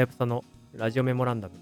[0.00, 0.42] やぶさの
[0.72, 1.54] ラジオメモランダム。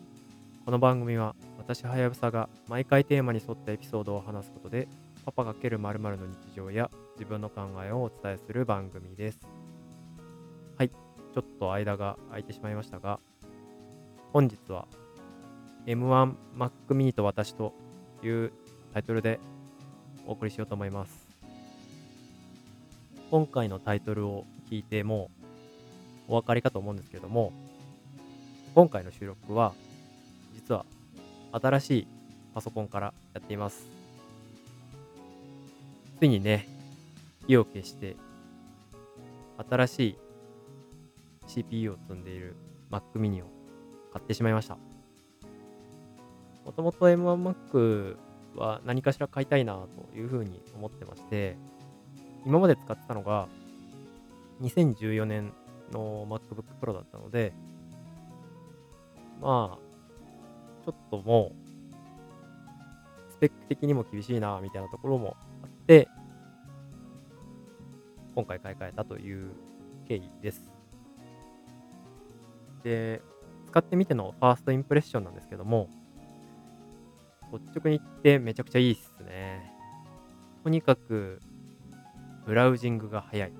[0.64, 4.86] この番組は私はやぶさが毎回テーマに沿ったエピソードを話すことで
[5.26, 9.40] パパ×〇〇の日常や自分の考えをお伝えする番組です。
[10.76, 13.18] はい、ちょっと間が空いてしまいましたが、
[14.32, 14.86] 本日は
[15.86, 17.74] M1 Mac mini と私と
[18.22, 18.52] いう
[18.94, 19.40] タイトルで
[20.28, 21.26] お送りしようと思います。
[23.32, 25.28] 今回のタイトルを聞いても
[26.28, 27.52] お分かりかと思うんですけれども、
[28.78, 29.72] 今回の収録は
[30.54, 30.86] 実は
[31.50, 32.08] 新しい
[32.54, 33.88] パソコンからやっています。
[36.20, 36.68] ついにね、
[37.48, 38.14] 火を消して
[39.68, 40.18] 新しい
[41.48, 42.54] CPU を積んでいる
[42.88, 43.48] Mac mini を
[44.12, 44.78] 買ってしまいました。
[46.64, 48.16] もともと M1Mac
[48.54, 49.74] は何かしら買いたいな
[50.12, 51.56] というふうに思ってまして、
[52.46, 53.48] 今まで使ってたのが
[54.62, 55.52] 2014年
[55.90, 57.52] の MacBook Pro だったので、
[59.40, 59.78] まあ、
[60.84, 66.08] ちょっともう、スペック的にも厳しいな、みたいなところもあって、
[68.34, 69.50] 今回買い替えたという
[70.06, 70.70] 経緯です。
[72.82, 73.22] で、
[73.66, 75.88] 使ってみてのファーストインプレッションなんですけども、
[77.52, 79.72] 率直に言ってめちゃくちゃいいっすね。
[80.62, 81.40] とにかく、
[82.46, 83.52] ブラウジングが早い。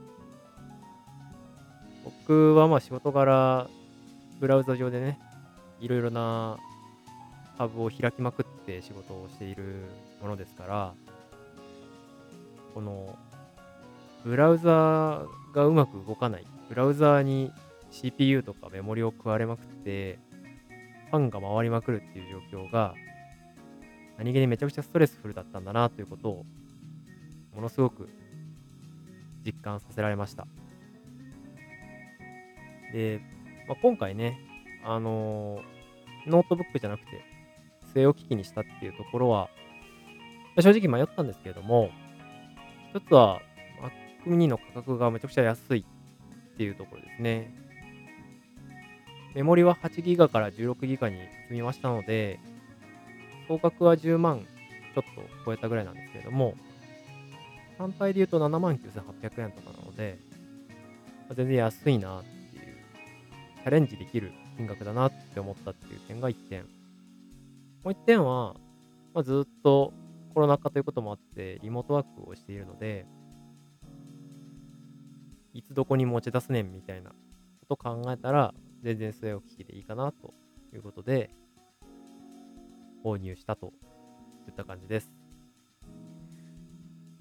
[2.04, 3.68] 僕はまあ仕事柄、
[4.40, 5.18] ブラウザ上でね、
[5.80, 6.58] いろいろな
[7.56, 9.84] タブを開きまくって仕事をしている
[10.20, 10.94] ものですから、
[12.74, 13.16] この、
[14.24, 16.46] ブラウザーがうまく動かない。
[16.68, 17.52] ブラウザーに
[17.90, 20.18] CPU とかメモリを食われまくって、
[21.10, 22.94] ファンが回りまくるっていう状況が、
[24.18, 26.46] 何気にめちゃくちゃストレスフルだったんだなということを、
[27.54, 28.08] ものすごく
[29.44, 30.46] 実感させられました。
[32.92, 33.20] で、
[33.66, 34.38] まあ、今回ね、
[34.88, 35.60] あの
[36.26, 37.22] ノートブックじゃなくて、
[37.94, 39.50] 据え置き機にしたっていうところは、
[40.58, 41.90] 正直迷ったんですけれども、
[42.94, 43.40] 一つは
[44.24, 47.52] Mac mini の価格がめちゃくちゃ安いっていうところですね。
[49.34, 52.40] メモリは 8GB から 16GB に積みましたので、
[53.46, 54.46] 総額は10万
[54.94, 56.55] ちょっと超えたぐらいなんですけれども、
[57.76, 60.18] 単体で言うと7万9800円とかなので、
[61.34, 62.76] 全然安いなっていう、
[63.62, 66.64] チャレンジできる金額だなって思ったっていう点が1点。
[66.64, 66.69] も
[67.85, 68.57] う1点は、
[69.14, 69.95] まあ、ずっと
[70.35, 73.07] コロナ禍ということもあって、リモートワークをしているので、
[75.55, 77.11] いつどこに持ち出すねんみたいな
[77.68, 78.52] こと考えたら、
[78.83, 80.35] 全然据え置き機でいいかなと
[80.74, 81.30] いうことで、
[83.05, 83.73] 購入したと
[84.48, 85.13] いった感じです。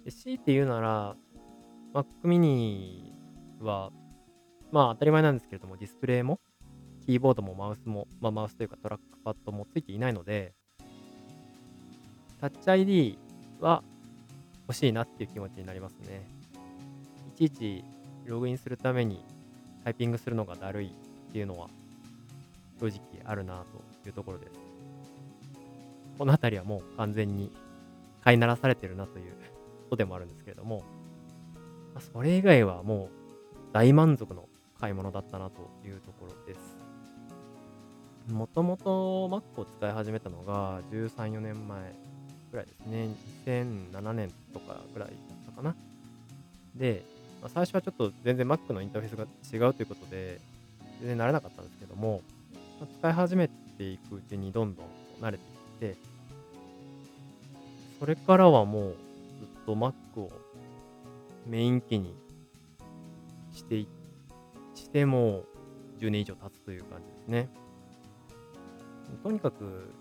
[0.03, 1.16] で強いて言うなら、
[1.94, 3.14] Mac mini
[3.59, 3.92] は、
[4.72, 6.40] まあ当たり前なんですけれども、ディスプレイも、
[7.07, 10.51] キーボードもマウスも、まあマウスというかトラックパッドもついていないので、
[12.41, 13.18] タッチ ID
[13.62, 13.81] は
[14.68, 16.28] 欲しいなっていう気持ちになりますね。
[17.34, 17.84] いちいち
[18.25, 19.23] ログインするために
[19.85, 21.69] タイピングするのがだるいっていうのは
[22.81, 23.63] 正直あるな
[24.03, 24.51] というところです。
[26.17, 27.56] この辺りはもう完全に
[28.22, 29.31] 飼いならされてるなという
[29.85, 30.84] ことでもあるんですけれども、
[31.96, 33.09] まそれ以外はもう
[33.72, 36.87] 大満足の買い物だったなというところです。
[38.32, 41.94] もともと Mac を使い始めたのが13、4年前
[42.52, 43.10] ぐらいですね。
[43.46, 45.76] 2007年とかぐらいだったかな。
[46.76, 47.04] で、
[47.42, 50.40] まあ最初はちょっと全然 Mac のインターフェースが違うということで、
[51.00, 52.22] 全然慣れなかったんですけども、
[52.80, 54.86] まあ使い始めていくうちにどんどん
[55.22, 55.44] 慣れて
[55.86, 55.98] いって、
[58.00, 58.96] それからはもう
[59.40, 60.32] ずっと Mac を
[61.46, 62.14] メイン機に
[63.54, 63.86] して
[64.76, 65.44] しても
[66.00, 67.50] 10年以上経つという感じですね。
[69.23, 69.94] とにかく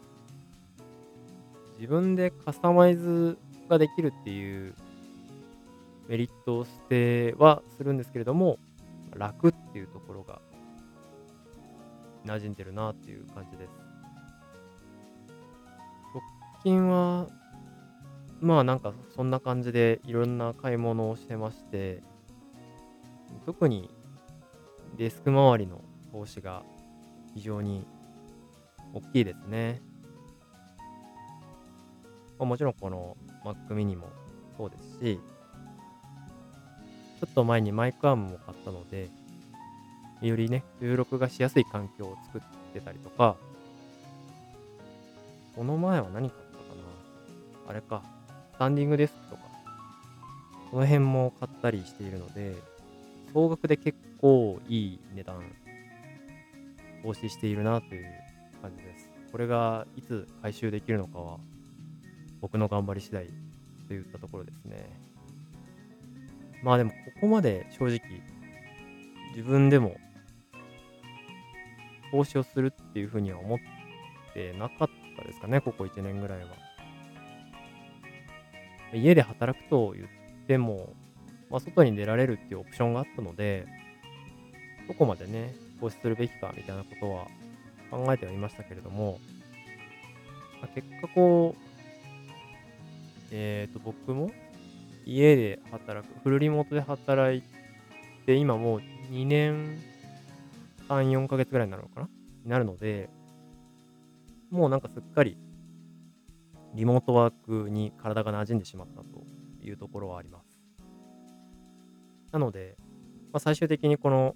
[1.79, 4.75] 自分でカスタマイズができるっていう
[6.09, 8.59] メリットを捨てはするんですけれども
[9.15, 10.41] 楽っていうところが
[12.25, 13.71] 馴染んでるなっていう感じです。
[16.13, 16.23] 直
[16.63, 17.29] 近は
[18.41, 22.03] まあなんかそんな感じでいろんな買い物をしてまして
[23.45, 23.91] 特に
[24.97, 25.83] デスク周りの
[26.13, 26.63] 投資が
[27.35, 27.87] 非常に
[28.95, 29.81] 大きいですね。
[32.39, 34.09] まもちろんこの Mac mini も
[34.57, 35.21] そうですし、
[37.21, 39.09] ちょっと前にマイクアームも買ったので、
[40.23, 42.43] よりね、収録がしやすい環境を作っ
[42.73, 43.37] てたりとか、
[45.55, 46.65] この前は何買ったか
[47.67, 47.71] な？
[47.71, 48.03] あれか、
[48.55, 49.43] スタンディングデスクとか、
[50.71, 52.55] この辺も買ったりしているので、
[53.33, 55.43] 総額で結構いい値段
[57.03, 58.07] 投資しているなという
[58.57, 59.11] 感じです。
[59.33, 61.39] これがいつ回収できるのかは、
[62.41, 63.29] 僕の頑張り次第
[63.89, 64.89] といったところですね。
[66.63, 68.01] まあでも、ここまで正直、
[69.31, 69.97] 自分でも
[72.11, 73.59] 投資をするっていうふうには思っ
[74.33, 76.47] てなかったですかね、ここ1年ぐらいは。
[78.95, 80.95] 家で働くと言っても、
[81.51, 83.67] まあ、外に出られるっていうオプションがあったので、
[84.89, 87.27] どこまでね、投資するべきかみたいなことは
[87.91, 89.19] 考えてはいましたけれども、
[90.61, 91.61] まあ、結果こう、
[93.31, 94.31] えっ、ー、と、僕も
[95.05, 97.43] 家で働く、フルリモートで働い
[98.25, 98.81] て、今もう
[99.11, 99.79] 2年
[100.89, 102.09] 3、4ヶ月ぐらいになるのかな？
[102.45, 103.09] になるので、
[104.51, 105.37] もうなんかすっかり
[106.75, 107.35] リモートワー
[107.65, 109.25] クに体が馴染んでしまったと
[109.63, 110.59] いうところはあります。
[112.33, 112.77] なので、
[113.33, 114.35] まあ、最終的にこの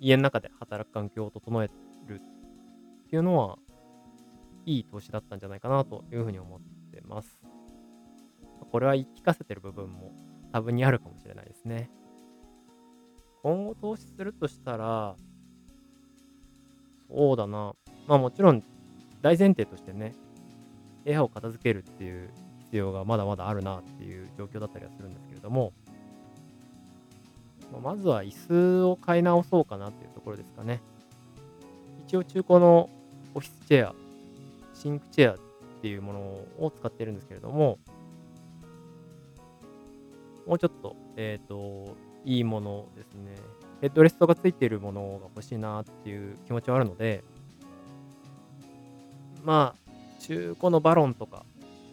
[0.00, 1.70] 家の中で働く環境を整え
[2.06, 2.20] る
[3.06, 3.58] っていうのは、
[4.64, 6.60] いい投資だったんじゃないかなというふうに思っ
[6.92, 7.40] てます。
[8.72, 10.12] これは言い聞かせてる部分も
[10.52, 11.88] 多分にあるかもしれないですね。
[13.42, 15.14] 今後投資するとしたら、
[17.08, 17.74] そうだな。
[18.08, 18.62] まあもちろん
[19.22, 20.14] 大前提としてね、
[21.04, 25.72] 部屋を片付けるっていう必要がまだまだあるなっていう状況だったりはするんですけれども、
[27.72, 30.80] ままずは椅子を買い直そうかなっていうところですかね。
[32.06, 32.90] 一応中古の
[33.36, 33.94] オフィスチェア、
[34.72, 35.38] シンクチェアっ
[35.82, 37.78] ていうものを使ってるんですけれども、
[40.46, 41.94] もうちょっと、えっ、ー、と、
[42.24, 43.34] いいものですね。
[43.82, 47.22] ヘッドレストがついているものが欲しいなっていう気持ちはあるので、
[49.44, 51.44] まあ、中古のバロンとか、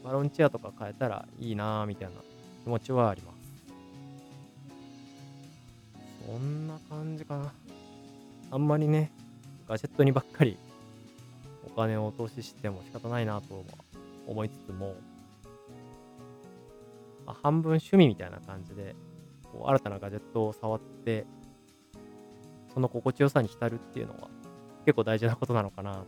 [0.01, 2.15] バロンチェアとか買えたらいいなみたいな
[2.63, 3.35] 気持ちはあります。
[6.25, 7.51] そんな感じかな。
[8.49, 9.11] あんまりね、
[9.67, 10.57] ガジェットにばっかり
[11.65, 13.65] お金を投資しても仕方ないなと
[14.27, 14.95] 思いつつも、
[17.25, 18.95] まあ、半分趣味みたいな感じで、
[19.51, 21.25] こう新たなガジェットを触って、
[22.73, 24.29] その心地よさに浸るっていうのは
[24.85, 26.05] 結構大事なことなのかなっ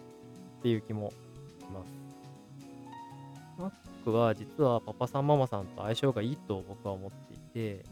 [0.61, 1.11] ていう気も
[1.59, 3.71] します。
[4.05, 7.85] Mac は実はパパさんママさんと相性がいいと僕は思っていて、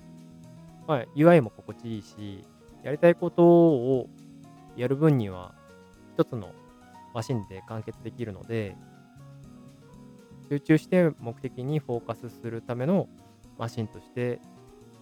[0.88, 2.44] まあ、UI も心地いいし、
[2.83, 4.09] やりたいことを
[4.75, 5.54] やる分には、
[6.16, 6.51] 一つの
[7.13, 8.75] マシンで完結できるので、
[10.50, 13.07] 集中して目的にフォーカスするための
[13.57, 14.39] マシンとして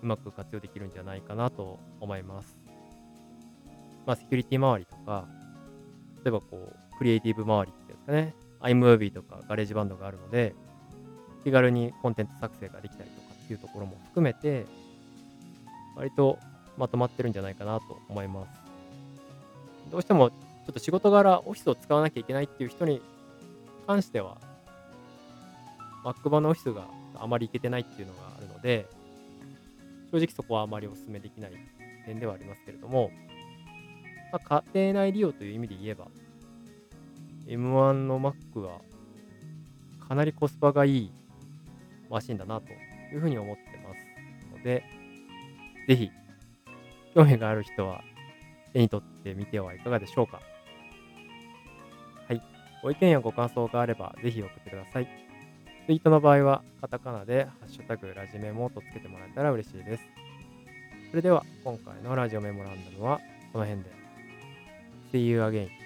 [0.01, 2.57] うまく活用できるんじゃないかなと思います。
[4.05, 5.27] まあ、セキュリティ周りとか、
[6.23, 10.55] 例えばこう、クリエイティブ周りってやつかね、iMovie とか GarageBand があるので、
[11.43, 14.65] 気軽にコンテンツ作成ができたりとかっていうところも含めて、
[15.95, 16.37] 割と
[16.77, 18.51] まとまってるんじゃないかなと思います。
[19.91, 23.01] どうしてもょっと仕事柄オフィスを使わなきゃいけないっていう人に
[23.85, 24.37] 関しては、
[26.03, 28.87] Mac 版のオフィスがあまりいけてないっていうのがあるので、
[30.11, 31.51] 正直そこはあまりお勧めできない
[32.05, 33.11] 点ではありますけれども、
[34.31, 36.07] まあ、家庭内利用という意味で言えば、
[37.47, 38.79] M1 の Mac は
[40.07, 41.11] かなりコスパがいい
[42.09, 42.71] マシンだなと
[43.13, 44.83] いうふうに思ってますので、
[45.87, 46.11] ぜひ、
[47.13, 48.03] 興味がある人は
[48.73, 50.41] 手に取ってみてはいかがでしょうか。
[52.81, 55.07] ご意見やご感想があれば、ぜひ送ってください。
[55.85, 60.03] ツイートの場合は、カタカナで、ハッシュタグラジメモとつけてもらえたら嬉しいです。
[61.09, 63.19] それでは、今回のラジオメモランダムは
[63.53, 63.89] この辺で。
[65.11, 65.80] See you again.